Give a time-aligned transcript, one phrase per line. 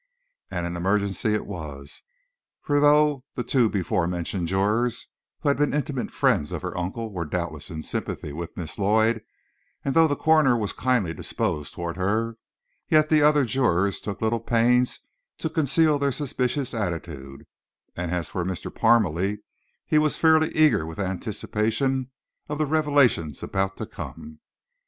[0.49, 2.01] And an emergency it was;
[2.63, 5.05] for though the two before mentioned jurors,
[5.41, 9.21] who had been intimate friends of her uncle, were doubtless in sympathy with Miss Lloyd,
[9.85, 12.37] and though the coroner was kindly disposed toward her,
[12.89, 15.01] yet the other jurors took little pains
[15.37, 17.45] to conceal their suspicious attitude,
[17.95, 18.73] and as for Mr.
[18.73, 19.37] Parmalee,
[19.85, 22.09] he was fairly eager with anticipation
[22.49, 24.39] of the revelations about to come.